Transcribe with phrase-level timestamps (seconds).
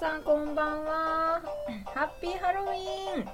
[0.00, 1.42] さんこんばんは。
[1.94, 3.24] ハッピーハロウィン。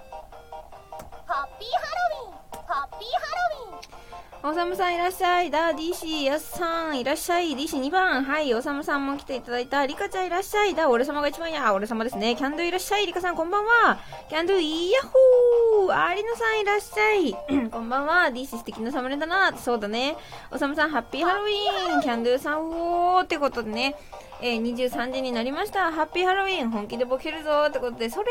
[1.25, 2.33] ハッピーハロウィン
[2.67, 5.51] ハッピーハロウィンおさむさんいらっしゃい。
[5.53, 7.53] ダー DC やすさんいらっしゃい。
[7.53, 8.25] DC2 番。
[8.25, 8.53] はい。
[8.53, 9.87] おさむさんも来ていただいた。
[9.87, 10.75] リカちゃんいらっしゃい。
[10.75, 11.73] ダー俺様が一番や。
[11.73, 12.35] 俺様ですね。
[12.35, 13.07] キャンドゥいらっしゃい。
[13.07, 14.01] リカさんこんばんは。
[14.29, 15.97] キャンドゥイヤッホー。
[15.97, 17.71] アリノさんいらっしゃい。
[17.71, 18.25] こんばんは。
[18.33, 19.57] DC 素敵なサムネだな。
[19.57, 20.17] そうだね。
[20.51, 22.03] おさむさんハッピーハロウィン。
[22.03, 23.95] キャンドゥさんおーってことでね。
[24.43, 25.91] えー、23時になりました。
[25.91, 26.71] ハッピーハロウィン。
[26.71, 27.67] 本気でボケるぞ。
[27.69, 28.27] ってことで、それ、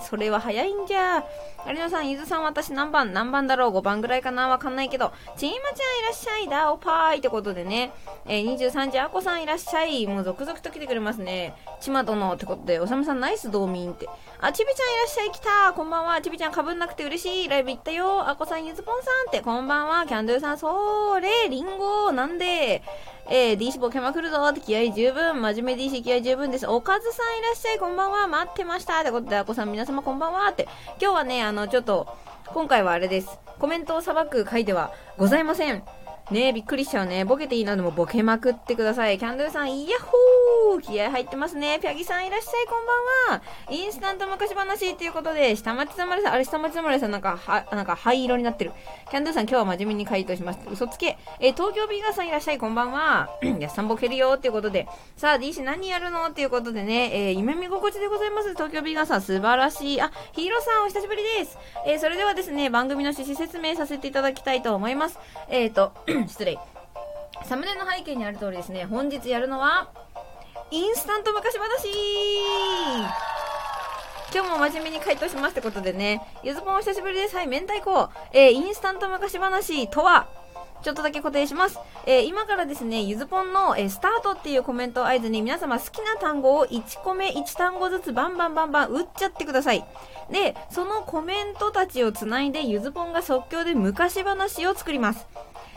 [0.00, 1.24] それは早いんじゃ。
[1.66, 3.12] 有野さん、ゆずさん、私何番？
[3.12, 4.46] 何番だろう ?5 番ぐらいかな？
[4.46, 5.12] わかんないけど。
[5.36, 6.48] ちーまちゃんいらっしゃい。
[6.48, 7.18] だおぱーい。
[7.18, 7.92] ってことでね。
[8.24, 10.06] えー、23時、あこさんいらっしゃい。
[10.06, 11.54] もう続々と来てくれますね。
[11.80, 14.08] ちまどのってことで、おさむさんナイス道民って。
[14.40, 15.32] あ、ちびちゃんいらっしゃい。
[15.32, 15.72] 来た。
[15.72, 16.20] こんばんは。
[16.20, 17.48] ちびちゃんかぶんなくて嬉しい。
[17.48, 18.28] ライブ行ったよ。
[18.28, 19.40] あこさん、ゆずぽんさんって。
[19.40, 20.06] こんばんは。
[20.06, 22.12] キャンドゥさん、そーれ、りんご。
[22.12, 22.84] なんで、
[23.34, 25.40] えー、DC ボケまくるぞって気合十分。
[25.40, 26.66] 真面目 DC 気合十分です。
[26.66, 27.78] おかずさんいらっしゃい。
[27.78, 28.26] こんばんは。
[28.26, 29.00] 待ってました。
[29.00, 30.50] ってことで、あこさん皆様こんばんは。
[30.50, 30.68] って。
[31.00, 32.14] 今日はね、あの、ちょっと、
[32.48, 33.38] 今回はあれです。
[33.58, 35.82] コメントをさばく回ではございません。
[36.32, 37.26] ねえ、びっくりしちゃうね。
[37.26, 39.18] ボケていいのでもボケまくってください。
[39.18, 41.78] キャンドゥさん、イヤッホー気合入ってますね。
[41.78, 42.86] ピャギさんいらっしゃい、こん
[43.28, 43.42] ばんは。
[43.70, 48.72] インスタント昔話っていうことで、下町侍さん、あれ下町侍さんなんか、は、なんか灰色になってる。
[49.10, 50.60] キャンドゥさん、今日は真面目に回答します。
[50.72, 51.18] 嘘つけ。
[51.38, 53.28] え、東京ビーガーさんいらっしゃい、こんばんは。
[53.60, 54.88] やっさんボケるよっていうことで。
[55.18, 58.54] さあ、DC 何やるのっていうことでね、えー、夢見心地でございます。
[58.54, 60.00] 東京ビーガーさん、素晴らしい。
[60.00, 61.58] あ、ヒーローさん、お久しぶりです。
[61.86, 65.18] えー、それではですね、番組の趣旨説明させていただきたいと思います。
[65.50, 65.92] えーと、
[66.28, 66.58] 失礼。
[67.44, 69.90] サムネの背景にある通りですね、本日やるのは、
[70.70, 71.88] インスタント昔話
[74.34, 77.36] 今日も真面目に回答しますってことでね、ゆずぽんお久しぶりです。
[77.36, 78.08] はい、明太子。
[78.32, 80.26] えー、インスタント昔話とは、
[80.82, 81.78] ちょっとだけ固定します。
[82.06, 89.84] えー、今からですね、ゆずぽんの、えー、スタートっていうコメントを合図に皆様好きな単語を1個目1単語ずつバンバンバンバン打っちゃってください。
[90.30, 95.26] で、そのコメントたちをつないでゆずぽんが即興で昔話を作ります。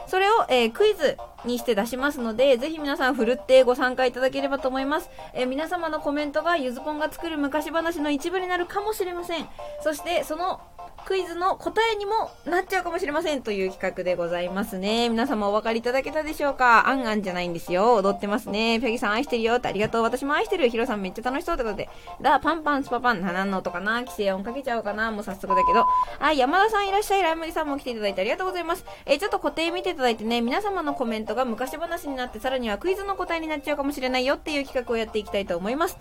[0.08, 5.10] それを、えー、クイズにして出しますので、ぜひ皆さんふるってご参加いただければと思います。
[5.34, 9.48] えー、皆様のコメントがゆずぽんが作る昔話の一部になるかもしれません。
[9.82, 10.62] そして、その
[11.06, 15.08] クイズの答えにもなっちゃうかもしれませんという企画でございますね。
[15.10, 16.90] 皆様お分かりいただけたでしょうか？
[16.90, 17.94] あんあんじゃないんですよ。
[17.96, 18.80] 踊ってますね。
[18.80, 20.02] ペギさん愛してるよってありがとう。
[20.02, 20.68] 私も愛してる。
[20.68, 21.90] ヒロさんめっちゃ楽しそうってことで。
[22.22, 24.00] だ、パンパンスパパン、何の音かな？
[24.00, 25.12] 規制音かけちゃおうかな？
[25.12, 25.86] もう早速だけど。
[26.20, 27.22] あ、山田さんいらっしゃい。
[27.22, 28.84] ライムリさんも来ていただいてありがとうございます。
[29.06, 35.98] え、ちょっと固定見ていただいてね、皆様のコメントが昔話になって、さらにはクイズの答えになっちゃうかもしれないよっていう企画をやっていきたいと思います。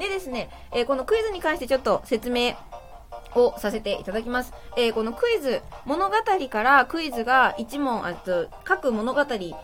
[0.00, 2.54] でですね、えー、このクイズに関してちょっと説明
[3.34, 4.52] をさせていただきます。
[4.76, 6.16] えー、このクイズ、物語
[6.48, 9.54] からクイズが1問、あと、各物語2、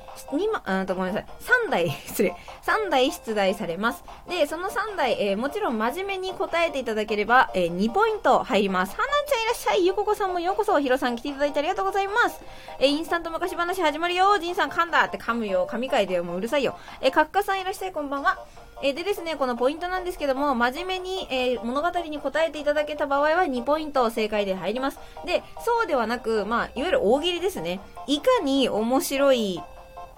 [0.64, 1.26] あとごめんなさい、
[1.68, 4.04] 3題、 失礼、3題出題されます。
[4.28, 8.96] で、その3題、えー、もちろん真面目に答えていただければ、えー、2ポイント入ります。
[8.96, 12.40] はなちゃんいらっしゃい、ゆここさんもようこそ、ひろさん来ていただいてありがとうございます。
[12.78, 16.78] え、インスタント昔話始まるよ、じんさん噛んだって噛むよ、噛み替えて、もううるさいよ。
[17.00, 18.38] えー、かっかさんいらっしゃい、こんばんは。
[18.82, 24.98] えー、でですね、このポイントなんですけども、真面目に、えー、物語に答えていただけた場合は2ポイント正解で入ります。
[25.24, 27.80] で、そうではなく、まあ、いわゆる大喜利ですね。
[28.06, 29.62] いかに面白い、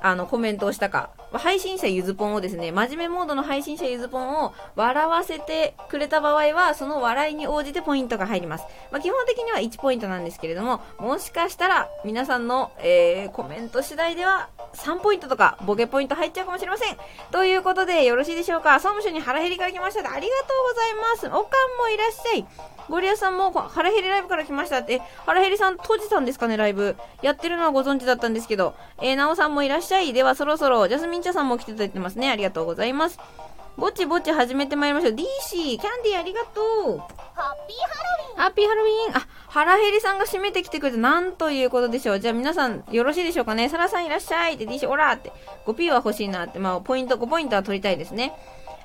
[0.01, 1.11] あの、コメントをしたか。
[1.33, 8.65] 配信者ゆずぽんをですね、真面目モードの配信者ゆずぽんを笑わせてくれた場合は、その笑いに応じてポイントが入ります。
[8.91, 16.97] まあ、基本的には1ポイントなんですけれども、もしかしたら皆さんの、えー、コメント次第では3ポイントとかボケポイント入っちゃうかもしれません。
[17.31, 21.27] ということで、よろしいでしょうか総務省に腹減りから来ましたで、ありがとうございます。
[21.27, 22.78] おかんもいらっしゃい。
[22.88, 26.97] ゴリアさんも腹減りライブから来ましたって、腹減りさん閉じたんですかね、ライブ。
[27.22, 30.12] やってるのはご存知だったんですけど、えー、なおさんもいらっしゃい。
[30.12, 32.31] ではそろそろ、ジャスミンさんも来ていただいてますね。
[32.31, 33.19] ありがとうございます。
[33.79, 35.12] ぼちぼち始めてまいりましょう。
[35.12, 36.99] DC、キャンディーありがとう。
[36.99, 42.20] ハッピーハロウィンハッピーハロウィンあ、腹減りさんが締めてきてくれて、なんということでしょう。
[42.20, 43.69] じゃあ皆さん、よろしいでしょうかね。
[43.69, 45.32] サラさんいらっしゃいって DC、オラーって。
[45.65, 48.32] 5P は欲しいなって、まあ、ポイント、5ポイントは取りたいですね。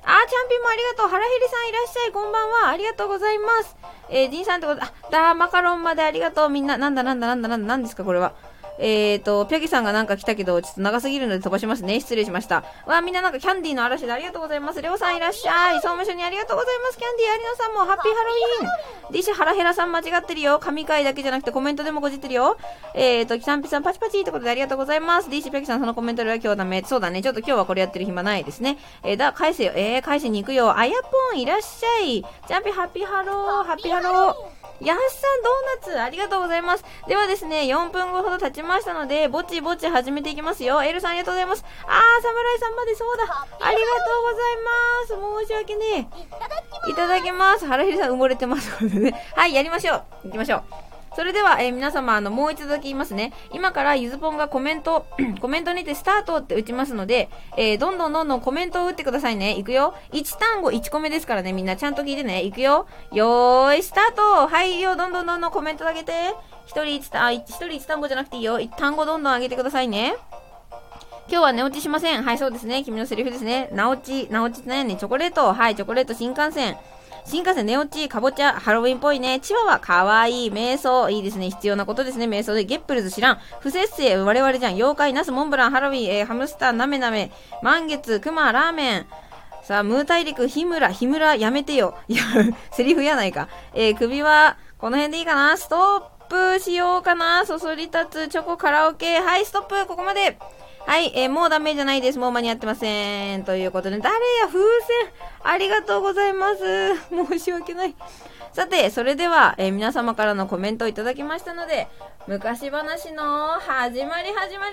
[0.04, 1.08] あー、チャンピンもありがとう。
[1.08, 2.12] 腹減りさんいらっしゃい。
[2.12, 2.68] こんばんは。
[2.68, 3.76] ありがとうございます。
[4.10, 6.50] えー、ジンさんってこと、あ、ダーマカロンまでありがとう。
[6.50, 8.34] みんな、なんだなんだなんだなんだ、なんですかこれは。
[8.78, 12.00] えーと、ピャギさんがなんか来たけど、ちょっと長すぎるので飛ばしますね。
[12.00, 12.64] 失礼しました。
[12.86, 14.82] わあ、みんななんかキャンディーの嵐でありがとうございます。
[14.82, 15.74] レオさんいらっしゃい。
[15.76, 16.98] 総務省にありがとうございます。
[16.98, 19.12] キャンディー有野さんもハッピーハロウィン。
[19.12, 20.58] ディシハラヘラさん間違ってるよ。
[20.58, 22.56] 神回だけじゃなくてコメントでもごじってるよ。
[22.94, 25.30] えーと、キサンピさんパチパチってことでありがとうございます。
[25.30, 26.82] ディシュピャギさんそのコメントでは今日ダメ。
[26.84, 27.22] そうだね。
[27.22, 28.78] ちょっと今日はこれやってる暇ないですね。
[29.02, 29.72] えー、だ、返せよ。
[29.76, 30.76] えー、返しに行くよ。
[30.76, 32.22] あやぽんいらっしゃい。
[32.22, 33.64] ジャンピハッピーハロー。
[33.64, 34.53] ハッピーハロー。
[34.80, 36.84] やすさんドーナツありがとうございます。
[37.06, 40.82] ではですね、4分後ほど経ちましたので、ぼちぼち始めていきますよ。
[40.82, 41.64] エルさんありがとうございます。
[41.86, 43.24] あー、侍さんまでそうだ。
[43.24, 45.46] ありがとうございます。
[45.46, 45.98] 申し訳ねえ。
[46.20, 46.48] いただ
[46.86, 47.66] きいただきます。
[47.66, 49.30] 原ひさん埋もれてますのでね。
[49.34, 50.02] はい、やりましょう。
[50.24, 50.93] 行きましょう。
[51.14, 53.32] それでは、えー皆様、あの、もう一度だけ言いますね。
[53.52, 55.06] 今からゆずぽんがコメント、
[55.40, 59.56] コメントにてスタートって打ちますので、えーどんどんどんどんコメントを打ってくださいね。
[59.56, 59.94] いくよ。
[60.12, 61.52] 1単語1個目ですからね。
[61.52, 62.42] みんなちゃんと聞いてね。
[62.42, 62.86] いくよ。
[63.12, 66.12] よーい、スタートはいよ、どんどんどんどんコメントあげて。
[66.66, 68.58] 一人一単、あ、一人一単語じゃなくていいよ。
[68.58, 70.16] 一単語どんどん上げてくださいね。
[71.28, 72.22] 今日は寝落ちしません。
[72.22, 72.84] はい、そうですね。
[72.84, 73.70] 君のセリフですね。
[73.72, 74.96] なおち、なおちって何やねん。
[74.98, 75.52] チョコレート。
[75.52, 76.76] はい、チョコレート新幹線。
[77.26, 79.40] 新幹線寝落ち、かぼちゃ、ハロウィンっぽいね。
[79.40, 80.50] チワワ、かわいい。
[80.50, 81.48] 瞑想、いいですね。
[81.50, 82.26] 必要なことですね。
[82.26, 83.38] 瞑想で、ゲップルズ知らん。
[83.60, 84.74] 不節制、我々じゃん。
[84.74, 87.32] 妖怪、ナス、モンブラン、ハロウィン、えーハムスター、なめなめ。
[87.62, 89.06] 満月、クマ、ラーメン。
[89.62, 91.96] さあ、ムー大陸、日村、日村、やめてよ。
[92.08, 92.22] いや、
[92.72, 93.48] セリフやないか。
[93.72, 99.18] えー首は、この辺でいいかなストップしようかなそそり立つ、チョコ、カラオケ。
[99.20, 100.38] はい、ストップ、ここまで。
[100.86, 102.18] はい、えーもうダメじゃないです。
[102.18, 103.44] もう間に合ってません。
[103.44, 104.66] ということで、誰や、風船。
[105.42, 106.94] ありがとうございます。
[107.08, 107.96] 申し訳ない。
[108.52, 111.88] さて、それでは、えー皆様からのコメントをいただきましたので、
[112.26, 114.70] 昔話の始まり始ま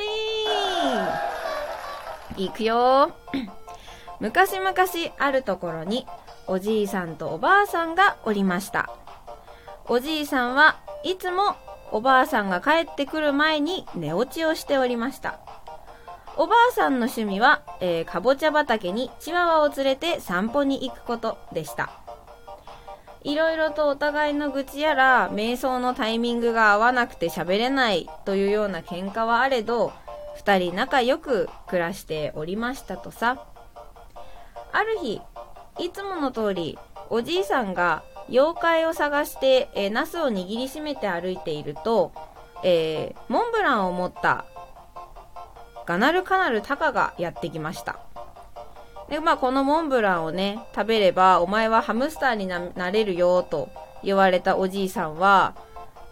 [2.38, 3.12] りいくよ
[4.20, 4.74] 昔々
[5.18, 6.06] あるところに、
[6.48, 8.90] おじいさんとおばあさんがおりました。
[9.88, 11.56] おじいさんはいつも
[11.92, 15.40] おばあさんが帰ってくる前に寝落ちをしておりました。
[16.38, 21.90] おばあさんの趣味は、えーかぼちゃ畑にチワワを連れて散歩に行くことでした。
[23.24, 29.92] いろいろとお互いの愚痴やら、瞑想のタイミングが合わなくて喋れないというような喧嘩はあれど、
[30.36, 33.46] 二人仲良く暮らしておりましたとさ。
[34.72, 35.22] ある日、
[35.80, 36.80] いつもの通り、
[37.10, 42.14] おじいさんが妖怪を探して、えーナスを握りしめて歩いていると、
[42.64, 44.46] えーモンブランを持った
[45.86, 48.00] ガナルカナルタカがやってきました。
[49.10, 53.70] で、まあ、このモンブランをね、食べれば、お前はハムスターになれるよ、と
[54.04, 55.54] 言われたおじいさんは、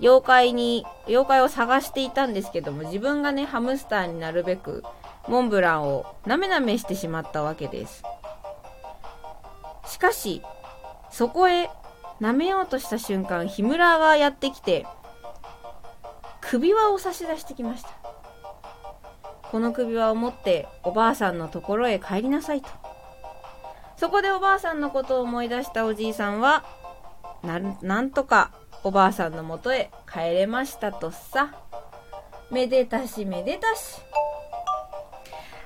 [0.01, 4.83] 妖怪に、妖怪を探していたんですけども、自分がね、ハムスターになるべく、
[5.27, 8.03] モンブランをなめなめしてしまったわけです。
[9.87, 10.41] しかし、
[11.11, 11.69] そこへ、
[12.19, 14.85] 舐めようとした瞬間、日村がやってきて、
[16.41, 17.98] 首輪を差し出してきました。
[19.51, 22.69] この首輪を持っておばあさんのところへ帰りなさいと。
[23.97, 26.63] そこでおばあさんのことを思い出したおじいさんは、
[27.43, 28.51] な、なんとか
[28.83, 31.53] おばあさんのもとへ帰れましたとさ。
[32.51, 34.01] めでたしめでたし。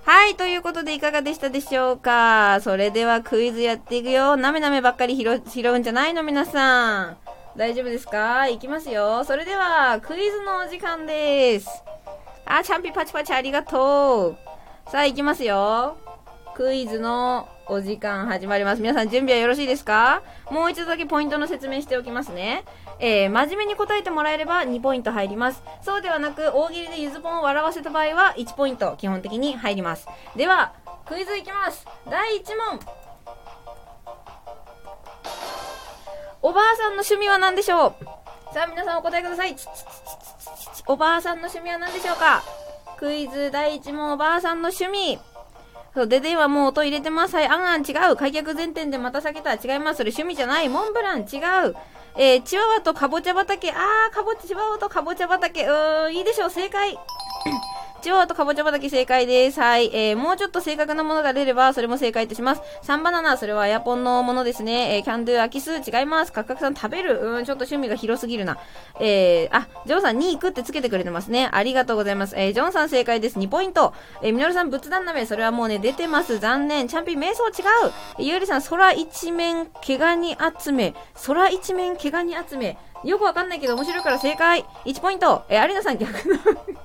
[0.05, 4.35] はい、ということでいかがでしたでしょうかそれではクイズやっていくよ。
[4.35, 5.29] なめなめばっかり拾
[5.69, 7.17] うんじゃないの皆さん。
[7.55, 8.47] 大丈夫ですか？
[8.47, 9.23] いきますよ。
[9.23, 11.83] それでは、クイズのお時間です。
[12.45, 14.89] あ、チャンピパチパチありがとう。
[14.89, 15.97] さあ、行きますよ。
[16.55, 18.81] クイズのお時間始まります。
[18.81, 20.21] 皆さん準備はよろしいですか？
[20.51, 22.63] もう一度だけポイントの説明しておきますね。
[22.99, 25.63] えー、真面目に答えてもらえれば2ポイント入ります。
[25.81, 30.07] そうではなく、大喜利でゆずぽんを笑わせた場合は1ポイント基本的に入ります。
[30.35, 30.73] では、
[31.07, 31.87] クイズいきます。
[32.07, 32.79] 第1問。
[36.43, 38.05] おばあさんの趣味は何でしょう？
[38.53, 39.55] さあ、皆さんお答えください。
[39.55, 40.42] ちちちちちち
[40.87, 42.43] おばあさんの趣味は何でしょうか？
[42.97, 45.19] クイズ第1問おばあさんの趣味。
[45.93, 47.35] そう、でではもう音入れてます。
[47.35, 48.15] はい、あんあん違う。
[48.15, 49.53] 開脚前転でまた避けた。
[49.53, 49.97] 違います。
[49.97, 50.69] それ趣味じゃない。
[50.69, 51.37] モンブラン違
[51.67, 51.75] う。
[52.15, 53.71] えー、チワワとかぼちゃ畑。
[53.71, 55.65] あー、かぼち、チワワとかぼちゃ畑。
[55.65, 56.49] うーん、いいでしょう。
[56.49, 56.97] 正解。
[58.03, 59.61] チワワとかぼちゃ畑正解です。
[59.61, 59.89] はい。
[59.93, 62.61] えー、もうちょっと正確なものが出れば、それも正解とします。
[62.83, 64.97] 3バナナ、それはエアポンのものですね。
[64.97, 66.33] えー、キャンドゥアキス、違います。
[66.33, 67.17] カッカクさん食べる？
[67.17, 68.57] うん、ちょっと趣味が広すぎるな。
[68.99, 71.49] えー、あ、ジョンさん2行くってつけてくれてますね。
[71.49, 72.35] ありがとうございます。
[72.35, 73.39] えー、ジョンさん正解です。
[73.39, 73.93] 2ポイント。
[74.21, 76.39] えー、ミノルさん仏壇鍋、それはもうね、出てます。
[76.39, 76.89] 残念。
[76.89, 77.91] チャンピン瞑想違う。
[78.19, 80.93] えー、ゆうりさん空一面毛ガニ集め。
[81.25, 82.77] 空一面毛ガニ集め。
[83.05, 84.65] よくわかんないけど面白いから正解。
[84.83, 85.45] 1ポイント。
[85.47, 86.82] えー、有野さん逆の。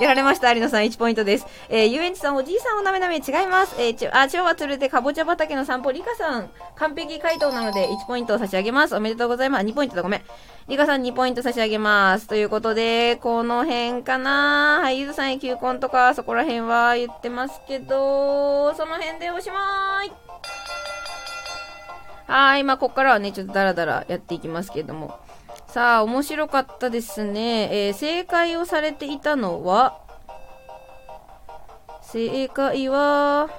[0.00, 1.46] やられました、有野さん1ポイントです。
[1.68, 3.74] えー、遊園地さん、おじいさんをなめなめ違います。
[3.78, 8.94] えー、ち、あ、蝶は連れてかぼちゃ畑の散歩、リカさん、完璧回答なので1ポイントを差し上げます。
[8.94, 9.66] おめでとうございます。
[9.66, 10.22] 2ポイントだ、ごめん。
[10.68, 12.28] リカさん2ポイント差し上げます。
[12.28, 20.12] ということで、この辺かなはい、ゆずさんへ求婚とか、そこら辺は言ってますけど、その辺でおしまい。
[22.26, 25.18] はい、まあ、こっからはね、ちょっとダラダラやっていきますけども。
[25.68, 27.88] さあ、面白かったですね。
[27.88, 30.00] えー正解をされていたのは、
[32.00, 33.50] 正解は、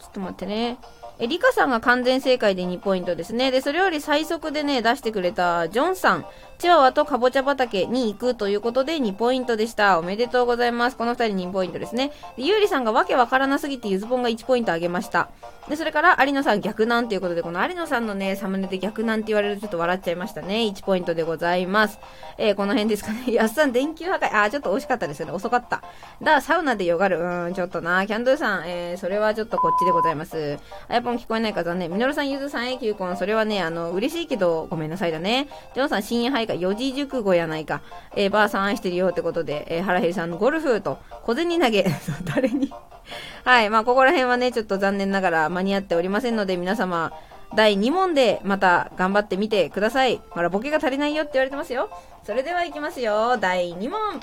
[0.00, 0.78] ちょっと待ってね。
[1.20, 3.52] え、リカさんが完全正解で2ポイントですね。
[3.52, 6.26] で、それより最速でね、出してくれたジョンさん、
[6.62, 9.98] チワワとかぼちゃ畑に行くということで2ポイントでした。
[9.98, 10.96] おめでとうございます。
[10.96, 12.12] この2人2ポイントですね。
[12.36, 15.28] で、ゆうりさんがわけわからなすぎてゆずぽんが1ポイントあげました。
[15.68, 20.56] で、それから、有野さん逆難ということで、この有野さんのね、サムネで逆難って言われるとちょっと笑っちゃいましたね。
[20.56, 22.00] 1ポイントでございます。
[22.36, 23.24] えー、この辺ですかね。
[23.34, 24.26] やっさん、電球破壊。
[24.26, 25.32] あー、ちょっと惜しかったですよね。
[25.32, 25.82] 遅かった。
[26.20, 27.20] だ、サウナでよがる。
[27.20, 28.04] うん、ちょっとな。
[28.06, 30.58] キャンドゥさん、えー、それはちょっとこっちでございます。
[30.88, 31.92] あやぽん聞こえないか残念。
[31.92, 35.48] みのるさん、ゆずさん、えきゅうこん、それはね、あの、嬉しいけど、ごめんなさいだね。
[35.74, 37.82] ジョンさん、深夜配下、四字熟語やないか。
[38.16, 41.86] えー、ばあさん愛してるよってことで、えー、原平さんのゴルフと、小銭投げ、
[42.34, 42.72] 誰に？
[43.44, 47.12] はい、まあ、ここら辺はね、ちょっと残念ながら間に合っておりませんので、皆様、
[47.54, 50.20] 第2問でまた頑張ってみてください。
[50.30, 51.90] ほら、ボケが足りないよって言われてますよ。
[52.24, 53.36] それでは行きますよ。
[53.36, 54.20] 第2問。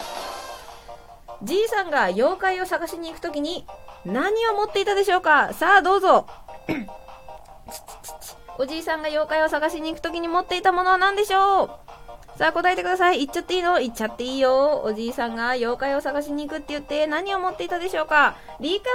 [1.44, 3.66] じいさんが妖怪を探しに行くときに
[4.06, 5.54] 何を持っていたでしょうか？
[5.54, 6.26] さあ、どうぞ。
[8.58, 11.70] おじいさんが妖怪を探しに行くときに持っていたものは何でしょう？
[12.40, 13.20] さあ答えてください。
[13.28, 13.82] 行っちゃっていいの？
[13.82, 14.82] 行っちゃっていいよ。
[14.86, 18.38] おじいさんが妖怪を探しに行くって言って何を持っていたでしょうか？
[18.62, 18.86] リカ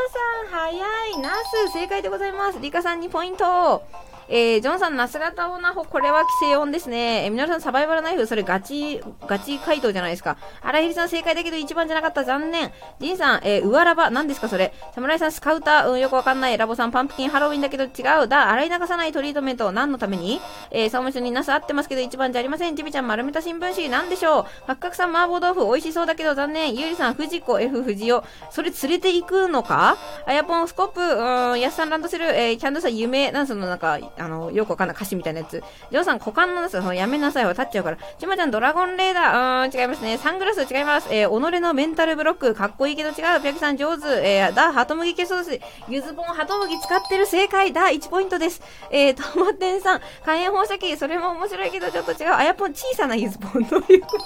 [0.48, 1.18] さん、早い。
[1.20, 1.28] ナ
[1.68, 2.58] ス、正解でございます。
[2.58, 3.82] リカさんにポイント。
[4.28, 7.24] えー、ジョンさん、ナス型オナホ、これは規制音ですね。
[7.24, 10.36] えー、皆さん、サバイバルナイフ、それガチ、ガチ回答じゃないですか。
[10.62, 12.72] 荒井さん、正解だけど一番じゃなかった、残念。
[13.00, 14.72] ジンさん、えー、上ラバ、何ですか、それ。
[14.94, 16.58] 侍さん、スカウター、うん、よくわかんない。
[16.58, 17.88] ラボさん、パンプキン、ハロウィンだけど違
[18.24, 18.28] う。
[18.28, 20.40] だ、洗い流さないトリートメント、何のために？
[20.70, 22.76] えー、総務省にナス合ってますけど、一番じゃありません。
[22.76, 24.46] ちびちゃん、丸めた新聞紙、なんでしょう？
[24.66, 26.74] 八角さん、麻婆豆腐、美味しそうだけど残念。
[26.74, 28.24] ゆうりさん、藤子、F、藤尾。
[28.50, 29.96] それ連れて行くのか？
[30.26, 34.96] あやぽん、スコップ、うん、やさん、ランドセル、えー、キャンドさん、夢、なんその、なんか、あの、よくわかんない。
[34.96, 35.62] 歌詞みたいなやつ。
[35.90, 37.98] ジョーさん、股間のなさ、やめなさいは立っちゃうから。
[38.18, 39.66] ちまちゃん、ドラゴンレーダー。
[39.66, 40.18] うーん、違いますね。
[40.18, 41.08] サングラス違います。
[41.10, 43.14] えー、己のメンタルブロック、かっこいいけど違う。
[43.14, 44.06] ピャキさん、上手。
[44.06, 45.64] えー、だ、ハトムギ消そうです。
[45.88, 47.72] ゆずぼん、ハトムギ使ってる正解。
[47.72, 48.62] だ、1ポイントです。
[48.90, 52.34] えー、とまてんさん、火炎放射器、それも面白いけどちょっと違う。
[52.34, 54.24] あやぽん、小さなゆずぼん、どういうこと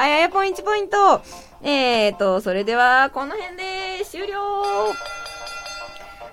[0.00, 1.20] はい、あやぽん1ポイント。
[1.62, 4.94] えーと、それでは、この辺で終了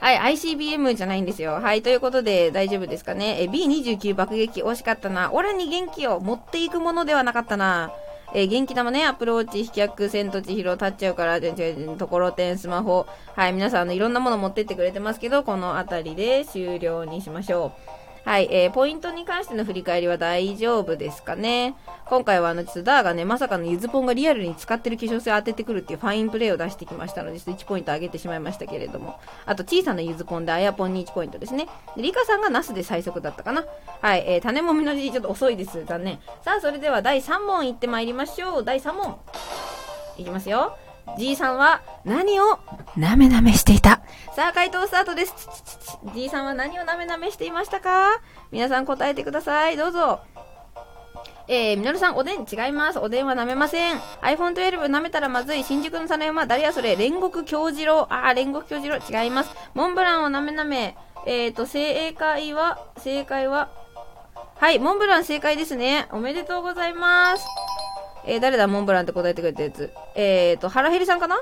[0.01, 1.53] はい、ICBM じゃないんですよ。
[1.53, 3.43] はい、ということで大丈夫ですかね。
[3.43, 5.31] え、B29 爆撃惜しかったな。
[5.31, 7.91] 俺に元気を持っていくものではなかったな。
[8.33, 13.05] えー、元気玉ね、アプローチ、飛脚、千と千尋、立っちゃうから、ところてん、スマホ。
[13.35, 18.00] はい、皆さん、あの、いろんなもの持ってってくれてますけど、この辺りで終了にしましょう。
[18.23, 21.75] はい、えー、ポイントに関しての振り返りは大丈夫ですかね。
[22.05, 29.19] 今回はあの、ちょっとダーがね、まさかのゆずぽんがリアルに使ってる化粧水を当ててくるっていうファインプレーを出してきましたので、ちょっと1ポイント上げてしまいましたけれども。
[29.45, 31.67] あと、小さなゆずぽんであやぽんに1ポイントですね。
[31.95, 33.65] で、リカさんがナスで最速だったかな。
[34.01, 35.83] はい、えー、種もみの字ちょっと遅いです。
[35.85, 36.19] 残念。
[36.43, 38.63] さあ、それでは第3問いってまいりましょう。
[38.63, 39.17] 第3問。
[40.17, 40.77] いきますよ。
[41.17, 42.59] じいさんは何を
[42.97, 44.01] なめなめしていた？
[44.35, 45.33] さあ、回答スタートです。
[46.13, 48.21] じいさんは何をなめなめしていましたか？
[48.51, 49.77] 皆さん答えてください。
[49.77, 50.21] どうぞ。
[51.47, 52.99] えー、みのるさん、おでん違います。
[52.99, 53.97] おでんは舐めません。
[54.21, 55.63] iPhone 12舐めたらまずい。
[55.63, 56.93] 新宿のサナヤマ、誰やそれ。
[56.93, 58.07] 煉獄京次郎。
[58.09, 58.97] あー、煉獄京次郎。
[58.97, 59.51] 違います。
[59.73, 60.95] モンブランを舐め舐め。
[61.25, 63.69] えーと、正解は、正解は、
[64.55, 66.07] はい、モンブラン正解ですね。
[66.11, 67.45] おめでとうございます。
[68.25, 69.91] えー、誰だ、モンブランって答えてくれたやつ。
[70.15, 71.37] えーと、腹減りさんかな？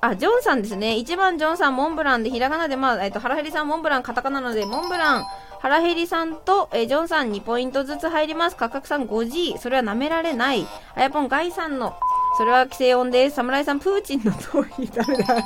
[0.00, 0.92] あ、ジョンさんですね。
[0.92, 5.24] 1番ジョンさん、モンブランで、ひらがなで、まあ、えっ、ー、と、腹減りさん、モンブラン、カタカナなので、モンブラン、
[5.60, 8.56] 腹減りさんと、えー、ジョンさん2ポイントずつ入ります。
[8.56, 10.66] 価格さん 5G、それは舐められない。
[10.94, 11.94] あやぽん、ガイさんの、
[12.36, 13.36] それは規制音です。
[13.36, 15.44] 侍さん、プーチンの通り、ダメだ、やっ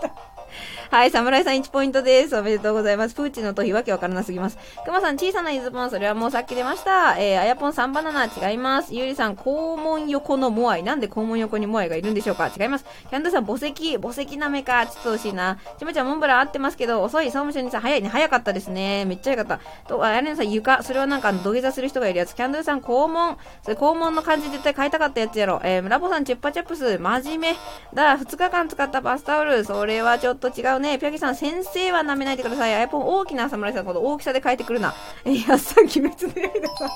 [0.00, 0.31] た。
[0.90, 2.36] はい、侍さん1ポイントです。
[2.36, 3.14] おめでとうございます。
[3.14, 4.58] プーチンの逃避わけわからなすぎます。
[4.84, 7.16] くまさん、小さなゆずぽん、それはもうさっき出ました。
[7.18, 8.94] えー、あやぽん3バナナ、違います。
[8.94, 10.82] ゆうりさん、肛門横のモアイ。
[10.82, 12.84] なんで肛門横にモアイがいるんでしょうか違います。
[13.08, 14.86] キャンドゥさん、墓石、墓石なめか。
[14.86, 15.58] ちょっと惜しいな。
[15.78, 17.26] ちまちゃん、モンブラン合ってますけど、遅い。
[17.26, 18.08] 総務省にさん、早いね。
[18.08, 19.04] 早かったですね。
[19.04, 19.88] めっちゃ早かった。
[19.88, 20.82] と、あやねさん、床。
[20.82, 22.34] それはなんか、土下座する人がいるやつ。
[22.34, 23.38] キャンドゥさん、肛門。
[23.62, 25.60] それ、肛門の感じ絶対変えたかったやつやろ。
[25.64, 26.98] えー、ラボさん、チュッパチャップス。
[26.98, 27.56] 真面目。
[27.94, 29.64] だ、2日間使ったバスタオル。
[29.64, 30.98] それはちょっとと違うね。
[30.98, 32.74] ピャギさん、先生は舐めないでください。
[32.74, 34.94] あやぽん大きな侍さん、この大きさで変えてくるな。
[35.24, 36.90] え、やっさん、鬼滅の刃さん。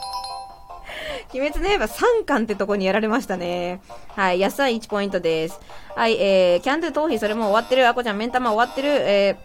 [1.32, 3.80] 鬼滅の刃3巻ってとこにやられましたね。
[4.08, 5.60] はい、やっさん1ポイントです。
[5.94, 7.86] はい、えー、キャンドゥ頭皮それも終わってる。
[7.88, 8.88] あこちゃん、目ん玉終わってる。
[8.88, 9.36] え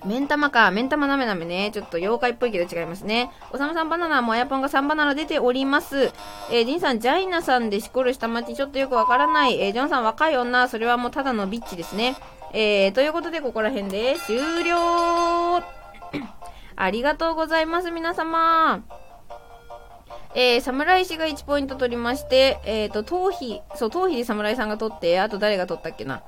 [0.00, 0.70] ー、目ん玉か。
[0.70, 1.70] 目ん玉なめなめね。
[1.72, 3.30] ちょっと妖怪っぽいけど違いますね。
[3.52, 6.12] おさむさんバナナもあやぽんが3バナナ出ております。
[6.50, 9.60] えー、ジンさん、ジャイナさんでしこる下町ちょっとよくわからない。
[9.60, 10.68] えー、ジョンさん若い女。
[10.68, 12.16] それはもうただのビッチですね。
[12.52, 14.76] えー、ということで、ここら辺で終了
[16.76, 18.82] ありがとうございます、皆様。
[20.34, 26.22] えー、侍氏が1ポイント取りまして、えっ、ー、と、頭皮、そう、頭皮で侍さんが取って、あと誰が取ったっけな。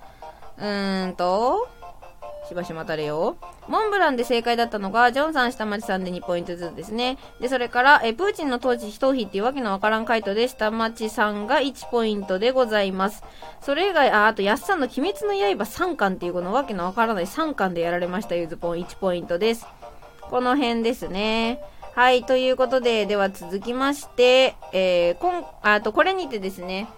[0.59, 1.69] うーんと、
[2.51, 3.37] しばし待たれよ。
[3.69, 7.17] モンブランで正解だったのが、ジョンさん、下町さんで2ポイントずつですね。
[7.41, 13.23] で、それから、えプーチンの統治非逃避っていうわけのわからん回答で、下町さんが1ポイントでございます。
[13.61, 19.65] それ以外、あ、あと、やっさんの鬼滅の刃3巻っていうこのわけのわからない3巻でやられました、ゆずぽん1ポイントです。
[20.23, 21.61] この辺ですね。
[21.95, 26.89] はい、ということで、では続きまして、えー、こん、あと、これにてですね、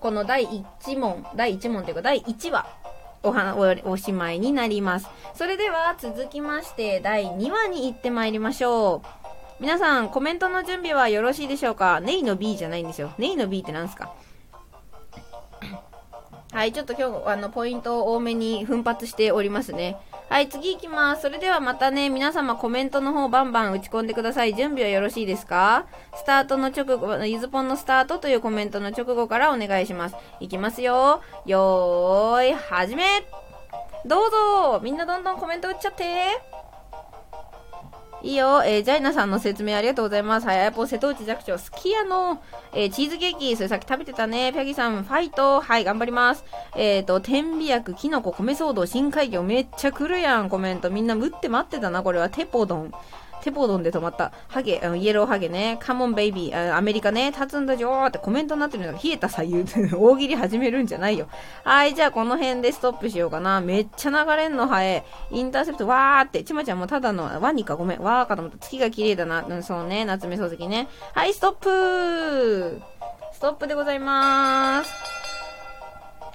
[0.00, 2.66] この第1問、第1問というか第1話、
[3.22, 5.08] おはお、おしまいになります。
[5.34, 9.08] それでは続きまして、第2話に行ってまいりましょう。
[9.60, 12.00] 皆さん、コメントの準備はよろしいでしょうか？
[12.00, 13.12] ネイの B じゃないんですよ。
[13.18, 14.12] ネイの B って何すか？
[16.52, 19.96] はい、ちょっと今日、あの、ポイントを多めに奮発しておりますね。
[20.32, 21.20] はい、次行きます。
[21.20, 24.54] それではまたね、皆様コメントの方バンバン打ち込んでください。
[24.54, 25.84] 準備はよろしいですか？
[26.14, 30.16] スタートの直後、ゆずぽんのスタートというコメントの直後からお願いします。
[30.40, 31.20] 行きますよ。
[31.44, 33.04] よーい、はじめ
[34.06, 36.02] どうぞみんなどんどんコメント打っちゃって
[38.22, 38.62] いいよ。
[38.64, 40.46] えー、ジャイナさんの説明ありがとうございます。
[40.46, 42.40] はい、あやぽ瀬戸内寂聴すきやの。
[42.72, 44.52] えー、チーズケーキ、それさっき食べてたね。
[44.52, 45.60] ピャギさん、ファイト。
[45.60, 46.44] はい、頑張ります。
[46.76, 50.88] えっ、ー、と、天美薬、キノコ、米騒動、深海魚、めっちゃ来るやん、コメント。
[50.88, 52.28] みんな、打って待ってたな、これは。
[52.28, 52.92] テポドン。
[53.42, 54.32] テポドンで止まった。
[54.48, 55.76] ハゲ、イエローハゲね。
[55.80, 57.32] カモンベイビー、アメリカね。
[57.32, 61.26] 立つんだじょーってコメントになってるのが冷えた左右 大喜利始めるんじゃないよ。
[61.64, 63.60] はい、じゃあこの辺でストップしようかな。
[63.60, 65.04] めっちゃ流れんのハエ。
[65.30, 66.44] インターセプト、わーって。
[66.44, 67.74] ちまちゃんもただのワニか？
[67.74, 68.02] ごめん。
[68.02, 68.58] わーかと思った。
[68.58, 69.44] 月が綺麗だな。
[69.48, 70.04] うん、そうね。
[70.04, 70.88] 夏目漱石ね。
[71.12, 72.80] はい、ストップ
[73.32, 75.21] ストップでございまーす。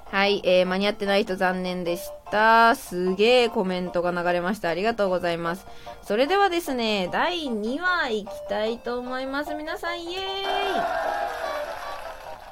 [0.10, 2.76] はい、えー、間に合ってない人残念でした。
[2.76, 4.70] すげえコメントが流れました。
[4.70, 5.66] ありがとうございます。
[6.04, 9.54] それではですね、第2話いきたいと思います。
[9.54, 10.22] 皆さん、イエー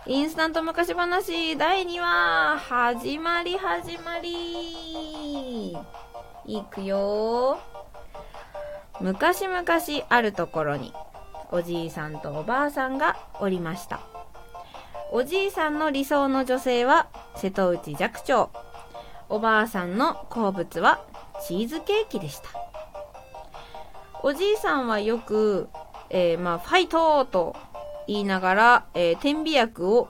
[0.07, 5.71] イインスタント昔話第2話始まり始まり
[6.45, 7.57] いくよ
[9.01, 9.63] 昔々
[10.09, 10.93] あるところに
[11.51, 14.14] おじいさんとおばあさんがおりました。
[15.11, 18.49] おじいさんの理想の女性は瀬戸内寂聴。
[19.29, 20.99] おばあさんの好物は
[21.47, 22.49] チーズケーキでした。
[24.23, 25.69] おじいさんはよく、
[26.09, 27.55] えー、まあ、ファイトと
[28.07, 30.09] 言いながら、えー、点鼻薬を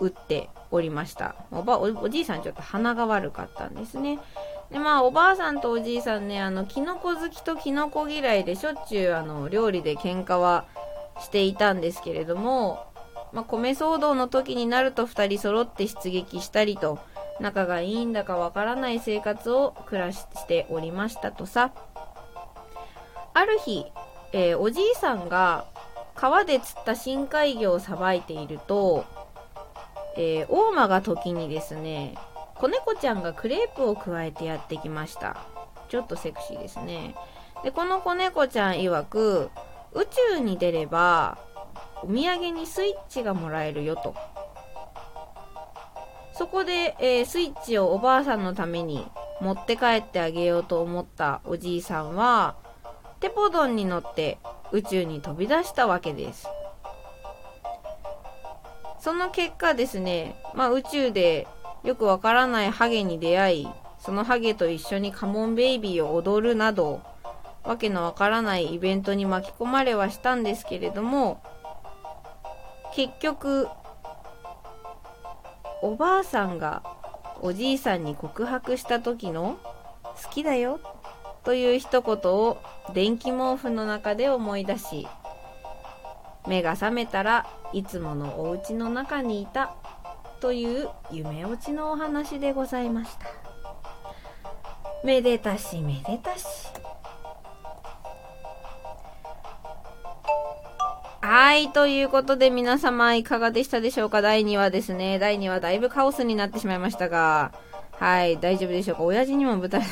[0.00, 1.34] 打っておりました。
[1.50, 4.18] おばお、おじいさんちょっと鼻が悪かったんですね。
[4.70, 10.64] で、まあ、おばあさんとおじいさんね、あの、キノコ好きとキノコ嫌いでしょっちゅう、あの、料理で喧嘩は
[11.20, 12.87] していたんですけれども、
[13.32, 16.98] まあ、米騒動の時になると2人揃って出撃したりと
[17.40, 21.72] 仲がいいんだかわからない生活を暮らしておりましたとさ。
[23.34, 23.86] ある日、
[24.32, 25.66] えー、おじいさんが
[26.16, 29.04] 川で釣った深海魚をさばいていると、
[30.16, 32.16] えー、大間が時にですね
[32.56, 35.36] 子猫ちゃんがクレープを加えてやってきました。
[35.88, 37.14] ちょっとセクシーですね。
[37.62, 39.50] でこの子猫ちゃん曰く
[39.92, 41.38] 宇宙に出れば
[42.02, 44.14] お土産にスイッチがもらえるよと。
[46.32, 49.04] そこで、えー、スイッチをおばあさんのために
[49.40, 52.54] 持って帰ってあげようと思ったおじいさんは、
[53.20, 54.38] テポドンに乗って
[54.70, 56.46] 宇宙に飛び出したわけです。
[59.00, 61.48] その結果ですね、まあ宇宙で
[61.82, 67.00] よくわからないハゲに出会い、そのハゲと一緒にカモンベイビーを踊るなど、
[67.64, 71.42] わけのわからないイベントに巻き込まれはしたんですけれども、
[72.98, 73.68] 結局
[75.82, 76.82] おばあさんが
[77.40, 79.56] おじいさんに告白した時の
[80.02, 80.80] 好きだよ
[81.44, 82.58] という一言を
[82.94, 85.06] 電気毛布の中で思い出し
[86.48, 89.76] 目が覚めたらいつものお家の中にいた
[90.40, 93.26] という夢落ちのお話でございました。
[95.04, 96.67] めでたしめでたし。
[101.30, 104.22] はい、ということで皆様いかがでしたでしょうか？
[104.22, 105.18] 第2話ですね。
[105.18, 107.52] 第2話だいぶカオスになってしまいましたが、
[107.92, 109.02] はい、大丈夫でしょうか？
[109.02, 109.82] 親父にも舞台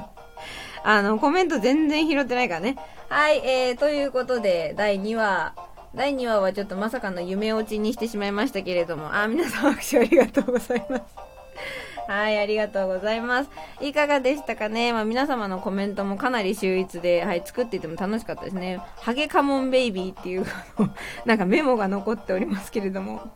[0.82, 2.78] あの、コメント全然拾ってないからね。
[3.10, 5.52] はい、えー、ということで、第2話、
[5.94, 11.31] 第2話はちょっとまさかの夢落ちにしてしまいましたけれども、あ、皆さん拍手ありがとうございます。
[12.08, 13.50] はい、ありがとうございます。
[13.80, 14.92] いかがでしたかね？
[14.92, 18.80] まあ、皆様のコメントもかなり秀逸で、はい、作っていても楽しかったですね。
[19.00, 20.46] ハゲカモンベイビーっていう
[21.24, 23.30] なんかメモが残っておりますけれども。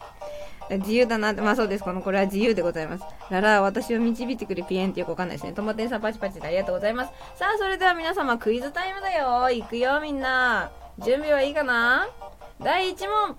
[0.69, 1.85] 自由だなって、まあそうです。
[1.85, 3.05] この、これは自由でございます。
[3.31, 5.53] ララ、私を導いてくれピエンってよくわかんないですね。
[5.53, 7.13] トマテンさんパチパチでありがとうございます。
[7.37, 9.49] さあ、それでは皆様クイズタイムだよ。
[9.49, 10.73] 行くよ、みんな。
[10.99, 12.09] 準備はいいかな？
[12.61, 13.37] 第1問。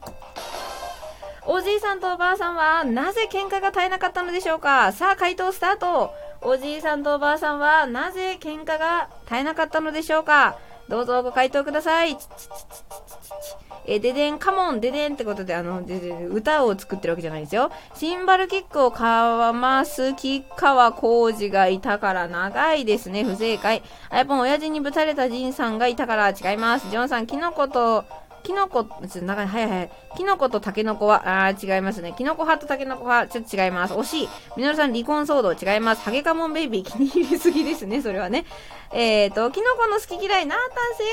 [1.50, 4.92] おじいさんとおばあさんはなぜ喧嘩が絶えなかったのでしょうか？
[4.92, 10.58] さあ回答スタートおじいさんとおばあさんはなぜ喧嘩が絶えなかったのでしょうか？
[10.90, 12.18] どうぞご回答ください。
[13.90, 17.72] えででん、カモン、ででんってことで、あの、でで歌を作ってるわけじゃないですよ。
[17.96, 23.24] シンバルキックをかます吉川浩司がいたから長いですね。
[23.24, 23.82] 不正解。
[24.10, 26.90] あやぽん、親父にぶたれたジンさんがいたから違います。
[26.90, 28.04] ジョンさん、キノコと、
[28.48, 29.90] キノコ、ちょっと長い、はいはい。
[30.16, 32.16] キノコとタケノコは、あー、違いますね。
[32.18, 33.94] キノコ派とタケノコ派、ちょっと違います。
[33.94, 34.30] 惜しい。
[34.56, 36.02] みのるさん、離婚騒動違います。
[36.02, 38.46] ハゲカモンベイビー、気に入りすぎですね、それはね。
[38.94, 41.04] えーと、キノコの好き嫌い、ナータン正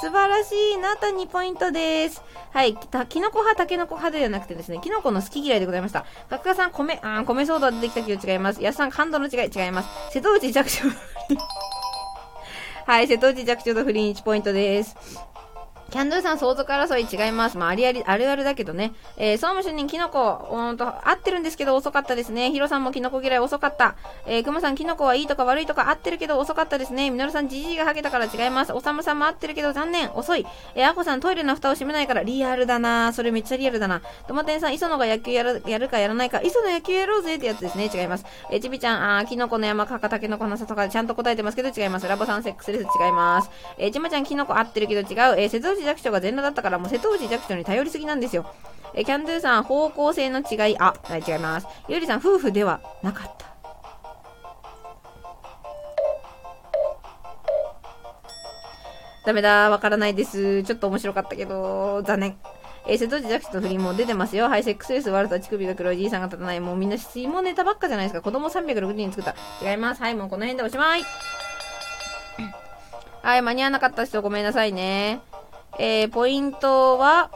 [0.00, 2.22] 解素晴らしいナータン2ポイントです。
[2.54, 6.06] はい、たキノコ派、タケノコ派ではなくてですね、キノコの好き嫌いでございました。
[6.30, 8.62] 角川さん、米、あー、米騒動出てきたけど違います。
[8.62, 9.88] 安さん、感度の違い、違います。
[10.10, 10.88] 瀬戸内弱小。
[12.86, 14.96] はい、瀬戸内弱小と不倫1ポイントです。
[15.92, 17.58] キャンドゥさん、相続争い違います。
[17.58, 18.94] まあ、ありあり、あるあるだけどね。
[19.18, 22.50] えー、総務主任、キノコ、うんと、合ってるんですけど遅かったですね。
[22.50, 23.94] ヒロさんもキノコ嫌い遅かった。
[24.24, 27.10] えー、クマさん、キノコはいいとか悪いとか合ってるけど遅かったですね。
[27.10, 28.72] ミノルさん、ジジイがハゲたから違います。
[28.72, 30.10] おさむさんも合ってるけど残念。
[30.14, 30.46] 遅い。
[30.74, 34.00] えー、アコさん、トイレの蓋を閉めないからリアルだなそれめっちゃリアルだな。
[34.26, 36.40] トマテンさん、磯野が野球やる、やるかやらないか。
[36.40, 37.90] 磯野野球やろうぜってやつですね。
[37.92, 38.24] 違います。
[38.50, 42.08] えー、ちびちゃん、あー、キノコの山かかタケノコの里とかちゃんと答えてますけど違います。
[42.08, 43.50] ラボさん、セックスレス違います。
[43.76, 45.38] えー、ちまちゃん、キノコ合ってるけど違う。
[45.38, 48.46] えー、瀬戸弱小が全裸だったからもう瀬戸内弱小に頼りすぎなんですよ。
[48.94, 51.66] え、キャンドゥさん、方向性の違い、あ、はい、違います。
[51.88, 53.46] ゆりさん、夫婦ではなかった。
[59.24, 60.62] ダメだ、わからないです。
[60.64, 62.36] ちょっと面白かったけど、残念。
[62.86, 64.48] えー、瀬戸内弱小と不倫も出てますよ。
[64.48, 66.60] はい、セックスレス悪さ、乳首が黒いじいさんが立たない。
[66.60, 68.20] もうみんな下ネタばっかじゃないですか。
[68.20, 69.34] 子供360人作った。
[69.64, 70.02] 違います。
[70.02, 71.04] はい、もうこの辺でおしまい。
[73.22, 75.20] はい、間に合わなかった人ごめんなさいね。
[75.78, 77.30] えー、ポイントは、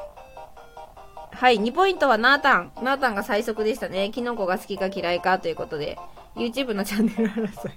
[1.31, 2.72] はい、2ポイントはナータン。
[2.83, 4.11] ナータンが最速でしたね。
[4.11, 5.99] キノコが好きか嫌いかということで。
[6.35, 7.72] YouTube のチャンネル争い。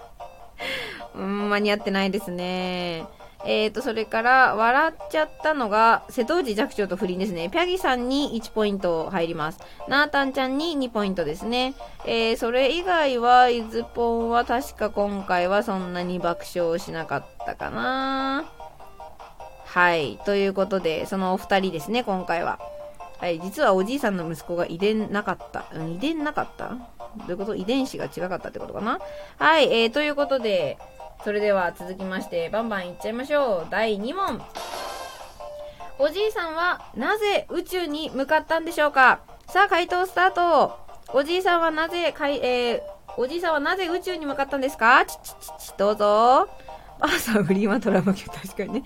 [1.16, 3.06] うーん、間に合ってないですね。
[3.46, 7.50] えーと、それから、笑っちゃったのが、瀬戸内寂聴と不倫ですね。
[7.50, 9.60] ピャギさんに1ポイント入ります。
[9.88, 11.74] ナータンちゃんに2ポイントですね。
[12.06, 18.46] えー、それ以外は、イズポンは確か今回はそんなに爆笑しなかったかな
[19.72, 20.18] はい。
[20.26, 22.60] ということで、そのお二人ですね、今回は。
[23.20, 23.40] はい。
[23.40, 25.66] 実はおじいさんの息子が遺伝なかった。
[25.74, 26.70] うん遺伝なかった？
[26.70, 26.78] ど
[27.28, 27.56] ういうこと？
[27.56, 29.00] 遺伝子が違かったってことかな？
[29.38, 29.72] はい。
[29.72, 30.80] えー、ということで、
[31.24, 33.68] それでは続きまして、バンバンいっちゃいましょう。
[33.70, 34.42] 第2問。
[36.00, 39.20] おじいさんはなぜ宇宙に向かったんでしょうか？
[39.48, 40.80] さあ、回答スタート。
[41.14, 42.82] おじいさんはなぜ、かい、えー、
[43.18, 45.06] おじいさんはなぜ宇宙に向かったんですか？
[45.06, 46.48] ちちちち、どうぞ。
[47.00, 48.84] ばあさん不倫はトラマ確かにね。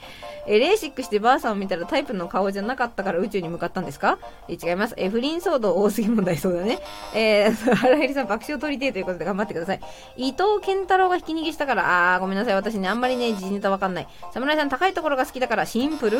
[0.48, 4.20] えレーシックしてばあさんを見たらタイプの顔じゃなかったから宇宙に向かったんですか？
[4.48, 4.94] え違います。
[4.98, 6.80] え不倫騒動多すぎ問題そうだね。
[7.16, 9.82] えー、 原入さん爆笑取りてということで頑張ってください。
[10.16, 12.54] 伊藤健太郎が引き逃げしたから、あー、ごめんなさい。
[12.56, 14.08] 私ね、あんまりね、時事ネタわかんない。
[14.34, 16.20] 侍さん高いところが好きだからシンプル。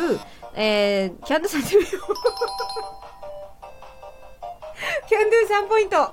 [0.56, 1.92] えー、キャンドゥさんてみよう。
[5.08, 6.12] キャンドゥ3ポイント。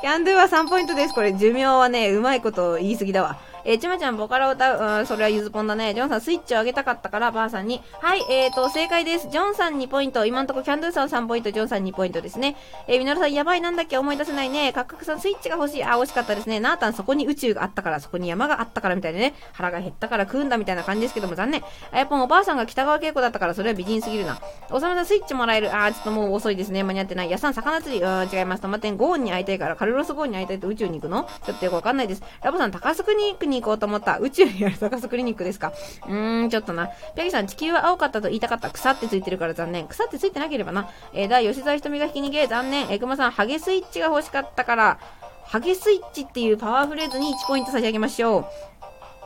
[0.00, 1.14] キャンドゥは3ポイントです。
[1.14, 3.38] これ、寿命はね、うまいこと言い過ぎだわ。
[3.66, 5.94] えー、ちまちゃんボカロ歌う、うん、それはゆずぽんだね。
[5.94, 7.80] ジョンさんスイッチを上げたかったから、ばあさんに。
[8.00, 9.28] はい、えーと、正解です。
[9.30, 10.26] ジョンさん2ポイント。
[10.26, 12.56] 今んとこキャンドゥさん3ポイント、ジョンさん2ポイントですね。
[12.86, 14.72] えー、みのるさんやばいなんだっけ思い出せないね。
[14.72, 15.84] カッカクさんスイッチが欲しい。
[15.84, 16.60] あ、惜しかったですね。
[16.60, 19.34] ナータンそこに宇宙があったから、そこに山があったからみたいなね。
[19.52, 21.62] 腹が減ったから食うんだみたいな感じですけども残念。
[21.90, 24.38] あやっぱおばあさんが北川景子だったから、それは美人すぎるな。
[24.70, 25.74] おさまさんスイッチもらえる。
[25.74, 26.82] あー、ちょっともう遅いですね。
[26.82, 27.30] 間に合ってない。
[27.30, 28.02] やさん魚釣り。
[28.02, 28.62] うん、違います。
[28.62, 31.26] トマテンゴーンに会いたいから、カルロスゴーンに会いたいと宇宙に行くの？
[31.46, 32.22] ちょっとよくわかんないです。
[32.42, 34.18] ラボさん高須クニックに行こうと思った。
[34.18, 35.72] 宇宙にあるサカスクリニックですか？
[36.06, 36.88] うーん、ちょっとな。
[37.14, 38.70] ピャギさん、地球は青かったと言いたかった。
[38.70, 39.86] 腐ってついてるから残念。
[39.86, 40.88] 腐ってついてなければな。
[41.12, 42.90] えー、だ、吉沢瞳が引き逃げ、残念。
[42.90, 44.98] えー、熊さん、ハゲスイッチが欲しかったから、
[45.44, 48.46] ハゲスイッチっていうパワーフレーズに1ポイント差し上げましょう。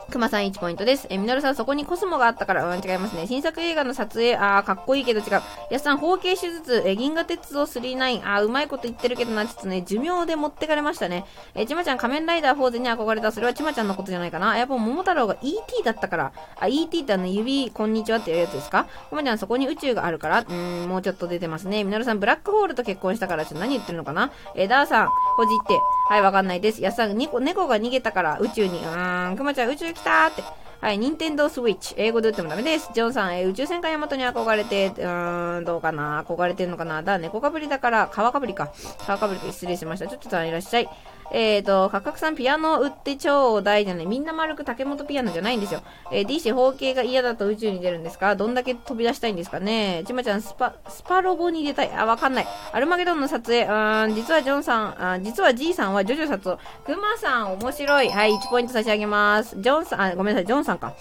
[0.09, 1.07] 熊さん1ポイントです。
[1.09, 3.27] え、みのるさん、そこにコスモがあったから、うん、違いますね。
[3.27, 5.41] 新作映画の撮影、あー、かっこいいけど違う。
[5.69, 11.25] やすさん、包茎手術、え、銀河鉄道39、あー、うまいこと言ってるけどな、ちょっとね、寿命で持ってかれましたね。
[11.53, 13.31] え、ちまちゃん、仮面ライダーフォーゼに憧れた。
[13.31, 14.57] それはちまちゃんのことじゃないかな。
[14.57, 16.31] やっぱ桃太郎が ET だったから。
[16.59, 18.87] あ、ET ってあの、指、こんにちはっていうやつですか？
[19.09, 20.45] くまちゃん、そこに宇宙があるから。
[20.47, 21.83] うん、もうちょっと出てますね。
[21.83, 24.31] みのるさん、ブラックホールと結婚したから、ちょっと何言ってるのかな？
[24.55, 25.79] えー、ダーさん、ほじって。
[26.09, 26.81] はい、わかんないです。
[26.81, 28.79] やさん、猫、猫が逃げたから、宇宙に。
[28.79, 30.41] うーん、くまちゃん、宇宙来たーって。
[30.81, 31.93] はい、ニンテンドースイッチ。
[31.97, 32.89] 英語で言ってもダメです。
[32.95, 36.23] ジョンさん、えー宇宙戦艦ヤマトに憧れて、うーん、どうかな？
[36.23, 37.03] 憧れてんのかな？
[37.03, 38.71] だ、猫かぶりだから、川かぶりか。
[39.05, 40.07] 川かぶりか、失礼しました。
[40.07, 40.89] ちょっとさんいらっしゃい。
[41.31, 44.05] えっ、ー、と、価格さんピアノ売って超大じゃない。
[44.05, 45.81] みんな丸く竹本ピアノじゃないんですよ。
[46.11, 48.35] えー、D 氏方形が嫌だと宇宙に出るんですか？
[48.35, 50.03] どんだけ飛び出したいんですかね？
[50.07, 51.91] ちまちゃん、スパ、スパロボに出たい？
[51.93, 52.47] あ、わかんない。
[52.71, 56.61] アルマゲドンの撮影、あ実はジョンさん、あ実は G さんはジョジョ撮影。
[56.85, 58.09] クマさん、面白い。
[58.09, 59.55] はい、1ポイント差し上げます。
[59.61, 60.93] ジョンさん、あ、ごめんなさい、ジョンさんか。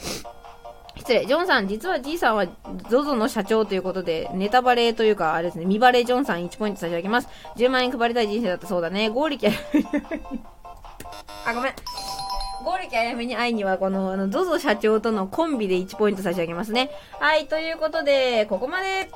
[0.99, 7.29] 失礼、ジョンさん、実は G さんは ZOZO の社長ということで、ネタバレというか、あれですね、見バレジョンさん1ポイント差し上げます。
[7.57, 9.09] 10万円配りたい人生だったそうだね。
[9.09, 9.49] 合力
[11.47, 11.73] あ、ごめん。
[12.65, 16.91] 合力あやめに会いには、この、あの、ZOZO 社長とのコンビで1ポイント差し上げますね。
[17.21, 19.11] はい、ということで、ここまで。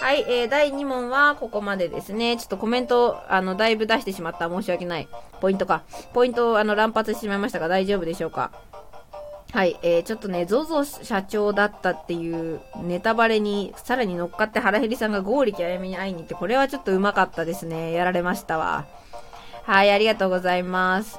[0.00, 2.36] はい、えー、第2問はここまでですね。
[2.36, 4.48] ちょっとコメント、あの、だいぶ出してしまった。
[4.48, 5.08] 申し訳ない。
[5.40, 5.82] ポイントか。
[6.12, 8.52] ポイントを、あの、乱発してしまいましたが、大丈夫でしょうか？
[9.52, 17.92] はい、えー、ちょっとね、ZOZO 社長だったっていうネタバレにさらに乗っかって腹減りさんが剛力あやめに会いに行って、これはちょっとうまかったですね。
[17.92, 18.86] やられましたわ。
[19.64, 21.18] はい、ありがとうございます。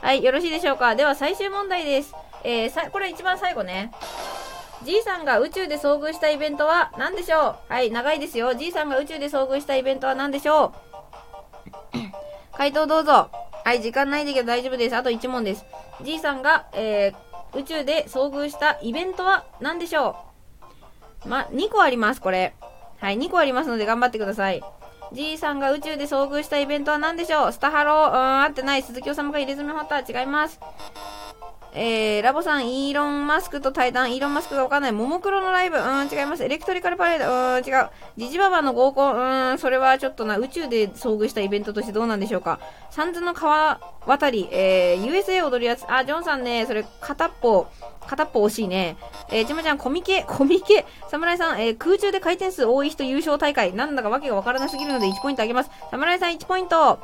[0.00, 0.94] はい、よろしいでしょうか。
[0.94, 2.14] では最終問題です。
[2.42, 3.92] えー、さ、これ一番最後ね。
[4.84, 8.54] G さんが宇宙で遭遇したイベントは何でしょうはい、長いですよ。
[8.54, 10.72] G さんが宇宙で遭遇したイベントは何でしょ
[12.52, 13.28] う 回答どうぞ。
[13.68, 14.96] はい、時間ないでけど大丈夫です。
[14.96, 15.62] あと1問です。
[16.02, 20.16] じいさんが、えー、宇宙で遭遇したイベントは何でしょ
[21.26, 21.28] う？
[21.28, 22.54] ま、2個あります、これ。
[22.98, 24.62] はい、2個ありますので頑張ってください。
[25.12, 27.52] じいさんが宇宙で遭遇したイベントは何でしょう？
[27.52, 28.82] スタハロー、うん、合ってない。
[28.82, 30.58] 鈴木おさむが入れ墨彫った、違います。
[31.74, 34.92] えー、ラボさん、イーロン・マスクと対談、イーロン・マスクがわかんない。
[34.92, 36.44] ももクロのライブ、うん、違います。
[36.44, 37.90] エレクトリカルパレード、うん、違う。
[38.16, 42.58] ジジババの合コン、うん、それはちょっとな、宇宙で遭遇したイベントとしてどうなんでしょうか。
[42.90, 47.66] サンズの川渡り、えー、USA 踊るやつ、あ、ジョンさんね、それ、片っぽ、
[48.06, 48.96] 片っぽ惜しいね。
[49.30, 55.70] えー、ちまちゃん、コミケ、コミケ、侍さん、えー、空中で回転数多い人優勝大会、なんだかわけがわからなすぎるので1ポイントあげます。
[55.90, 56.98] 侍さん1ポイント。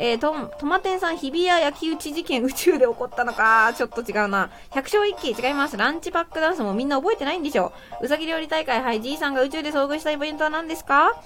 [0.00, 3.72] えー、と、トマテンさん、日比谷焼き討ち事件宇宙で起こったのか。
[3.76, 4.50] ちょっと違うな。
[4.70, 5.76] 百姓一揆違います。
[5.76, 8.04] ランチパックダンスもみんな覚えてないんでしょう。
[8.04, 11.20] うさぎ料理大会、はい、じいさんが宇宙で遭遇したイベントは何ですか？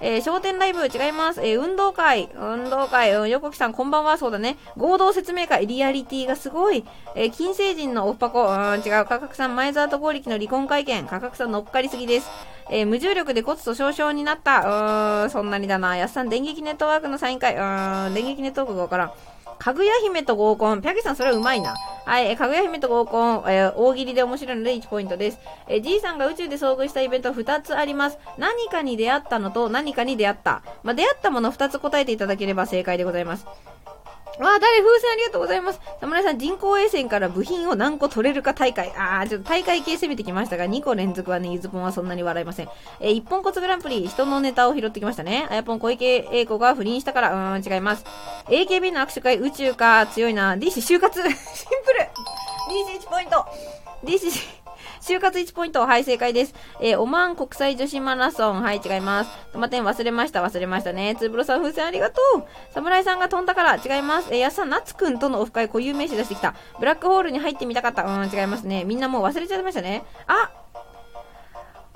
[0.00, 1.40] えー、商店ライブ違います。
[1.40, 4.56] えー、運動会、運動会、うん、横木さんこんばんは、そうだね。
[4.76, 6.84] 合同説明会、リアリティがすごい。
[7.14, 9.04] えー、金星人のオフパコ、うん、違う。
[9.04, 12.30] 価格さん、前澤と合力の離婚会見、価格さん乗っかりすぎです。
[12.70, 14.60] えー、無重力で骨粗鬆症になった。
[14.60, 15.96] うーん、そんなにだな。
[15.96, 19.12] やさん、電撃ネットワークのサイン会、うーん、電撃ネットワークがわからん。
[19.58, 20.82] かぐや姫と合コン。
[20.82, 21.74] ピャケさん、それはうまいな。
[22.04, 25.38] はい、かぐや姫と合コン、えー、大喜利で面白いので1ポイントです。
[25.68, 28.18] えー、G さんが宇宙で遭遇したイベント2つあります。
[28.38, 30.62] 何かに出会ったのと何かに出会った。
[30.82, 33.46] まあ、出会ったもの2つ答えていただければ正解でございます。
[34.38, 35.80] わあ、誰風船ありがとうございます。
[36.00, 38.90] 侍さん、人工衛星から部品を何個取れるか大会。
[38.96, 42.68] ああ、ちょっと大会系攻めてきましたが、2個連続はね、ゆずぽんはそんなに笑いません。
[43.00, 45.46] えー、一本骨グランプリ、人のネタを拾ってきましたね。
[45.50, 48.04] あやぽん小池栄子が不倫したから、うーん、違います。
[48.46, 50.54] AKB の握手会、宇宙か、強いな。
[50.56, 52.08] DC 就活、 シンプル
[53.00, 53.46] !DC1 ポイント
[54.04, 54.63] !DC、
[55.06, 55.82] 就活1ポイント。
[55.82, 56.54] はい、正解です。
[56.80, 58.62] えー、オマーン国際女子マラソン。
[58.62, 59.30] はい、違います。
[59.52, 61.14] トマテン忘れました、忘れましたね。
[61.18, 62.44] ツーブロさん風船ありがとう。
[62.72, 64.28] 侍さんが飛んだから違います。
[64.30, 66.54] えー、やさん、夏くんとのオフ会固有名詞出してきた。
[66.80, 68.04] ブラックホールに入ってみたかった。
[68.04, 68.84] うん、違いますね。
[68.84, 70.04] みんなもう忘れちゃいましたね。
[70.26, 70.50] あ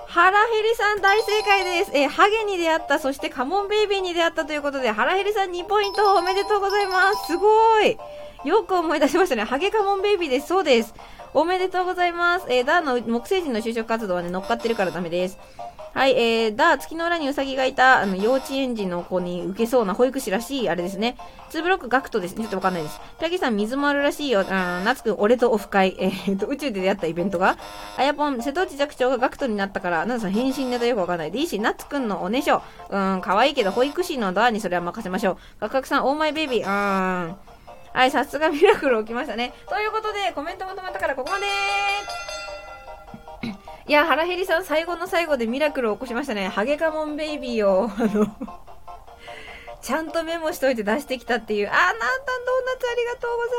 [0.09, 1.91] ハラヘリさん大正解です。
[1.95, 7.27] え、ハゲに出会った、そしてカモンベイビーに出会ったということで、ハラヘリさん2ポイントおめでとうございます。
[7.27, 7.99] すごい。
[8.45, 9.45] よく思い出しましたね。
[9.45, 10.47] ハゲカモンベイビーです。
[10.49, 10.95] そうです。
[11.35, 12.47] おめでとうございます。
[12.49, 15.37] えー、ダーの木星人の就職活動はね、乗っかってるからダメです。
[15.95, 21.17] はい、えー、ダー、月の裏にウサギがいた、あの、幼稚園児の子に受けそうな保育士らしい、あれですね。
[21.51, 22.45] 2ブロックガクトですね。
[22.45, 23.01] ちょっとわかんないです。
[23.19, 24.41] ピャギさん、水もあるらしいよ。
[24.41, 25.97] うん、夏くん、俺とオフ会。
[25.99, 27.57] えー、と、宇宙で出会ったイベントが。
[27.97, 31.31] あやぽん、瀬戸内寂聴がガクトになったから、なんさん、返信ネタよくわかんない。
[31.31, 32.63] でいいし、夏くんのおねしょ。
[32.91, 35.37] うん、可愛いけど、保育士のダーにそれは任せましょう。
[35.61, 36.65] ガクガクさん、オーマイベイビー。
[36.65, 37.37] うーん。
[37.93, 39.53] はい、さすがミラクル起きましたね。
[39.69, 41.47] ということで、コメントまとまったからここまで
[43.87, 46.49] いや、腹減りさん最後の最後でミラクルを起こしましたね。
[46.49, 48.27] ハゲカモンベイビーを、あの
[49.81, 51.69] ちゃんとメモしといて出してきたっていう。
[51.69, 52.07] あ、なんたんドー
[52.67, 53.55] ナツありがとうござい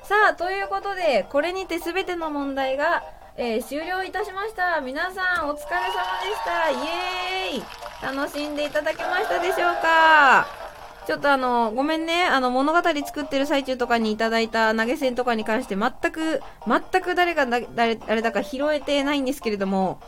[0.00, 0.08] ます。
[0.08, 3.04] さあ、ということで、これにて全ての問題が、
[3.36, 4.80] えー、終了いたしました。
[4.80, 5.90] 皆さん、お疲れ様
[6.20, 6.70] でした。
[6.70, 10.61] イエーイ楽しんでいただけましたでしょうか？
[11.06, 20.00] ちょっとあの、ごめんね、あの、物語作ってる最中とかにいただいた投げ銭とかに関して全く、全く誰が誰、誰だか拾えてないんですけれども、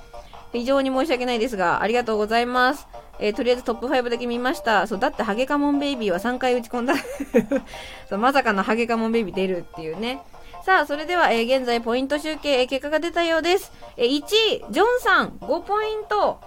[0.52, 2.86] 非常に申し訳ないですが、ありがとうございます。
[3.18, 4.86] えー、とりあえずトップ5だけ見ました。
[4.86, 6.94] そう、だってハゲカモンベイビーは3回打ち込んだ
[8.08, 8.18] そう。
[8.18, 10.22] まさかのハゲカモンベイビー出るっていうね。
[10.64, 13.72] さあ、それでは、えー、現在ポイント集計、えー、結果が出たようです。
[13.96, 16.40] え、1位、ジョンさん5ポイント。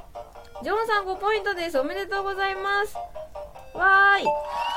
[0.63, 1.77] ジョンさん5ポイントです。
[1.77, 2.95] おめでとうございます。
[3.77, 4.27] わーい。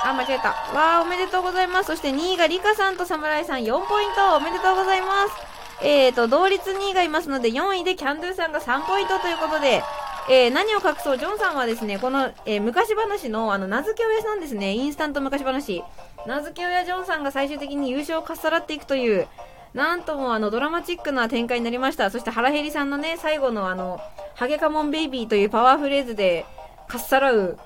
[0.05, 0.51] あ、間違えた。
[0.75, 1.89] わー、おめでとうございます。
[1.89, 4.37] そして2位がリカさんと侍さん4ポイント。
[4.37, 5.51] おめでとうございます。
[5.83, 9.83] えーと、同率2位がいますので、4位でキャンドゥさんが3ポイントということで、
[10.29, 15.83] えー、何を隠そう、ジョンさんはですね、この、えー、昔話の、あの、名付け親さんですね、インスタント昔話。
[16.27, 19.27] 名付け親ジョンさんが最終的に優勝をかっさらっていくという、
[19.73, 22.11] なんともあの、ドラマチックな展開になりました。
[22.11, 24.01] そして原ヘリさんのね、最後のあの、
[24.35, 26.45] ハゲカモンベイビーというパワーフレーズで、
[26.87, 27.59] かっさらう、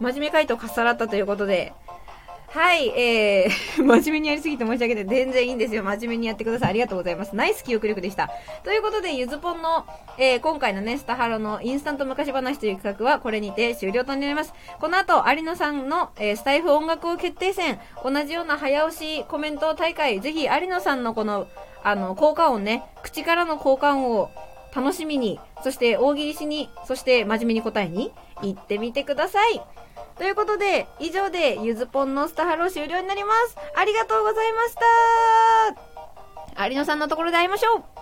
[0.00, 1.74] 真面目回答かっさらったということで、
[2.52, 5.06] はい、えー、 真面目にやりすぎて申し訳ない。
[5.06, 5.84] 全然いいんですよ。
[5.84, 6.70] 真面目にやってください。
[6.70, 7.36] ありがとうございます。
[7.36, 8.28] ナイス記憶力でした。
[8.64, 9.86] ということで、ゆずぽんの、
[10.18, 14.52] えー、今回のね、スタハロのインスタント昔話という企画はこれにて終了となります。
[14.80, 21.46] この後、有野さんの、えー、スタイフ音楽王決定戦、同じような早押しコメント大会、ぜひ有野さんのこの、
[21.84, 24.30] あの、効果音ね、口からの効果音を
[24.74, 29.60] 楽しみに、そして大喜利しに、そして真面目に答えに行ってみてください。
[30.20, 33.56] ということで、以上でゆずぽんのスタハロ終了になります。
[33.74, 34.74] ありがとうございまし
[36.56, 37.99] た有野さんのところで会いましょう